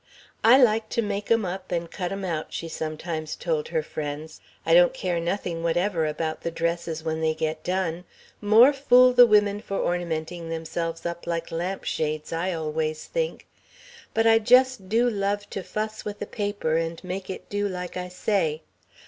"I 0.43 0.57
like 0.57 0.89
to 0.97 1.03
make 1.03 1.29
'em 1.29 1.45
up 1.45 1.71
and 1.71 1.91
cut 1.91 2.11
'em 2.11 2.25
out," 2.25 2.47
she 2.51 2.67
sometimes 2.67 3.35
told 3.35 3.67
her 3.67 3.83
friends. 3.83 4.41
"I 4.65 4.73
don't 4.73 4.95
care 4.95 5.19
nothing 5.19 5.61
whatever 5.61 6.07
about 6.07 6.41
the 6.41 6.49
dresses 6.49 7.03
when 7.03 7.21
they 7.21 7.35
get 7.35 7.63
done 7.63 8.05
more 8.41 8.73
fool 8.73 9.13
the 9.13 9.27
women 9.27 9.61
for 9.61 9.77
ornamenting 9.77 10.49
themselves 10.49 11.05
up 11.05 11.27
like 11.27 11.51
lamp 11.51 11.83
shades, 11.83 12.33
I 12.33 12.51
always 12.51 13.05
think. 13.05 13.45
But 14.15 14.25
I 14.25 14.39
just 14.39 14.89
do 14.89 15.07
love 15.07 15.47
to 15.51 15.61
fuss 15.61 16.03
with 16.03 16.17
the 16.17 16.25
paper 16.25 16.77
and 16.77 16.99
make 17.03 17.29
it 17.29 17.47
do 17.47 17.67
like 17.67 17.95
I 17.95 18.07
say. 18.09 18.63